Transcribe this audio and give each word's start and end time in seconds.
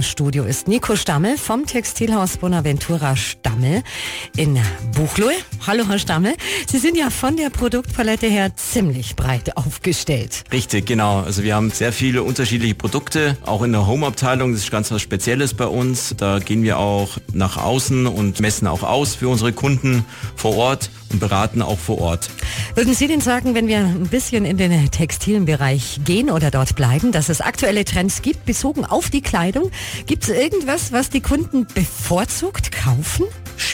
Studio 0.00 0.44
ist 0.44 0.68
Nico 0.68 0.94
Stammel 0.94 1.36
vom 1.36 1.66
Textilhaus 1.66 2.36
Bonaventura 2.36 3.16
Stammel 3.16 3.82
in 4.36 4.56
Buchloe. 4.94 5.32
Hallo 5.66 5.84
Herr 5.88 5.98
Stammel. 5.98 6.34
Sie 6.68 6.78
sind 6.78 6.96
ja 6.96 7.10
von 7.10 7.36
der 7.36 7.50
Produktpalette 7.50 8.28
her 8.28 8.54
ziemlich 8.54 9.16
breit 9.16 9.56
aufgestellt. 9.56 10.44
Richtig, 10.52 10.86
genau. 10.86 11.22
Also 11.22 11.42
wir 11.42 11.56
haben 11.56 11.72
sehr 11.72 11.92
viele 11.92 12.22
unterschiedliche 12.22 12.76
Produkte, 12.76 13.36
auch 13.44 13.62
in 13.62 13.72
der 13.72 13.88
Home-Abteilung. 13.88 14.52
Das 14.52 14.62
ist 14.62 14.70
ganz 14.70 14.92
was 14.92 15.02
Spezielles 15.02 15.54
bei 15.54 15.66
uns. 15.66 16.14
Da 16.16 16.38
gehen 16.38 16.62
wir 16.62 16.78
auch 16.78 17.18
nach 17.32 17.56
außen 17.56 18.06
und 18.06 18.38
messen 18.38 18.68
auch 18.68 18.84
aus 18.84 19.16
für 19.16 19.28
unsere 19.28 19.52
Kunden 19.52 20.04
vor 20.36 20.56
Ort 20.56 20.90
beraten 21.14 21.62
auch 21.62 21.78
vor 21.78 22.00
Ort. 22.00 22.30
Würden 22.74 22.94
Sie 22.94 23.06
denn 23.06 23.20
sagen, 23.20 23.54
wenn 23.54 23.66
wir 23.66 23.78
ein 23.78 24.08
bisschen 24.08 24.44
in 24.44 24.56
den 24.56 24.90
textilen 24.90 25.44
Bereich 25.44 26.00
gehen 26.04 26.30
oder 26.30 26.50
dort 26.50 26.76
bleiben, 26.76 27.12
dass 27.12 27.28
es 27.28 27.40
aktuelle 27.40 27.84
Trends 27.84 28.22
gibt, 28.22 28.44
bezogen 28.44 28.84
auf 28.84 29.10
die 29.10 29.22
Kleidung? 29.22 29.70
Gibt 30.06 30.24
es 30.24 30.30
irgendwas, 30.30 30.92
was 30.92 31.10
die 31.10 31.20
Kunden 31.20 31.66
bevorzugt 31.74 32.72
kaufen? 32.72 33.24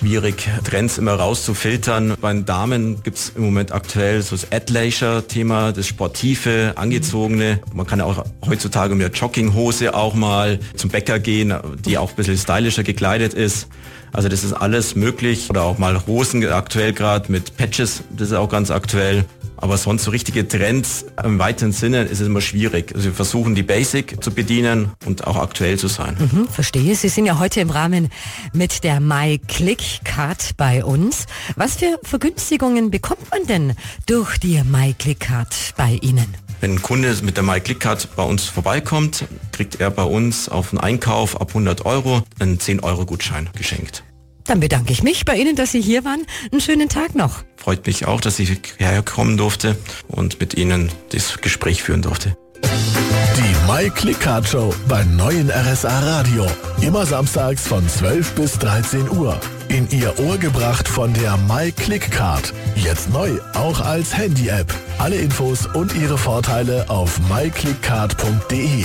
Schwierig, 0.05 0.51
Trends 0.65 0.99
immer 0.99 1.15
rauszufiltern. 1.15 2.15
Bei 2.21 2.31
den 2.31 2.45
Damen 2.45 3.03
gibt 3.03 3.17
es 3.17 3.33
im 3.35 3.43
Moment 3.43 3.73
aktuell 3.73 4.21
so 4.21 4.37
das 4.37 4.53
Ad-Leisure-Thema, 4.53 5.73
das 5.73 5.87
Sportive, 5.87 6.75
Angezogene. 6.77 7.61
Man 7.73 7.87
kann 7.87 8.03
auch 8.03 8.23
heutzutage 8.47 8.95
mit 8.95 9.09
der 9.09 9.19
Jogginghose 9.19 9.95
auch 9.95 10.13
mal 10.13 10.59
zum 10.77 10.91
Bäcker 10.91 11.19
gehen, 11.19 11.55
die 11.87 11.97
auch 11.97 12.11
ein 12.11 12.17
bisschen 12.17 12.37
stylischer 12.37 12.83
gekleidet 12.83 13.33
ist. 13.33 13.69
Also 14.13 14.29
das 14.29 14.45
ist 14.45 14.53
alles 14.53 14.95
möglich. 14.95 15.49
Oder 15.49 15.63
auch 15.63 15.79
mal 15.79 15.99
Hosen 16.07 16.47
aktuell 16.47 16.93
gerade 16.93 17.33
mit 17.33 17.57
Patches, 17.57 18.03
das 18.11 18.29
ist 18.29 18.35
auch 18.35 18.51
ganz 18.51 18.71
aktuell. 18.71 19.25
Aber 19.65 19.79
sonst 19.79 20.05
so 20.05 20.11
richtige 20.11 20.47
Trends 20.47 21.07
im 21.25 21.39
weiteren 21.39 21.73
Sinne 21.73 22.03
ist 22.03 22.21
es 22.21 22.27
immer 22.27 22.43
schwierig. 22.43 22.93
Also 22.95 23.07
wir 23.07 23.15
versuchen 23.15 23.55
die 23.55 23.63
Basic 23.63 24.23
zu 24.23 24.31
bedienen 24.31 24.91
und 25.07 25.27
auch 25.27 25.37
aktuell 25.37 25.79
zu 25.79 25.89
sein. 25.89 26.19
Mhm, 26.19 26.49
verstehe. 26.49 26.95
Sie 26.95 27.09
sind 27.09 27.25
ja 27.25 27.39
heute 27.39 27.63
im 27.63 27.71
Rahmen 27.71 28.11
mit 28.53 28.85
der 28.85 29.01
MyClick-Card 29.01 30.59
bei 30.59 30.85
uns. 30.85 31.25
Was 31.57 31.77
für 31.77 31.99
Vergünstigungen 32.03 32.91
bekommt 32.91 33.31
man 33.31 33.47
denn 33.47 33.73
durch 34.05 34.37
die 34.37 34.63
MyClick-Card 34.63 35.73
bei 35.79 35.99
Ihnen? 36.03 36.27
Wenn 36.61 36.73
ein 36.73 36.83
Kunde 36.83 37.17
mit 37.23 37.39
der 37.39 37.45
MyClick-Card 37.45 38.17
bei 38.17 38.23
uns 38.23 38.45
vorbeikommt, 38.45 39.25
kriegt 39.53 39.81
er 39.81 39.91
bei 39.91 40.05
uns 40.05 40.51
auf 40.51 40.73
einen 40.73 40.81
Einkauf 40.81 41.41
ab 41.41 41.49
100 41.49 41.87
Euro 41.87 42.23
einen 42.39 42.59
10-Euro-Gutschein 42.59 43.49
geschenkt. 43.57 44.05
Dann 44.45 44.61
bedanke 44.61 44.93
ich 44.93 45.03
mich 45.03 45.25
bei 45.25 45.37
Ihnen, 45.37 45.57
dass 45.57 45.73
Sie 45.73 45.81
hier 45.81 46.05
waren. 46.05 46.27
Einen 46.53 46.61
schönen 46.61 46.89
Tag 46.89 47.15
noch. 47.15 47.45
Freut 47.57 47.87
mich 47.87 48.07
auch, 48.07 48.21
dass 48.21 48.39
ich 48.39 48.61
herkommen 48.77 49.37
durfte 49.37 49.77
und 50.07 50.41
mit 50.41 50.55
Ihnen 50.55 50.91
das 51.11 51.39
Gespräch 51.41 51.83
führen 51.83 52.03
durfte. 52.03 52.37
Die 52.63 53.73
My 53.73 53.91
Click 53.91 54.21
Card 54.21 54.47
Show 54.47 54.75
beim 54.89 55.17
neuen 55.17 55.51
RSA 55.51 55.99
Radio. 56.01 56.47
Immer 56.81 57.07
samstags 57.07 57.67
von 57.67 57.89
12 57.89 58.33
bis 58.33 58.59
13 58.59 59.11
Uhr. 59.11 59.41
In 59.69 59.89
Ihr 59.91 60.19
Ohr 60.21 60.39
gebracht 60.39 60.87
von 60.87 61.13
der 61.15 61.37
My 61.39 61.73
Click 61.73 62.11
Card. 62.11 62.53
Jetzt 62.77 63.11
neu, 63.11 63.31
auch 63.55 63.81
als 63.81 64.17
Handy-App. 64.17 64.73
Alle 64.99 65.17
Infos 65.17 65.67
und 65.67 65.95
ihre 65.95 66.19
Vorteile 66.19 66.89
auf 66.89 67.19
myclickcard.de. 67.29 68.85